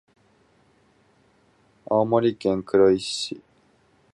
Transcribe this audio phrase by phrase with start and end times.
[1.85, 3.41] 青森県黒石市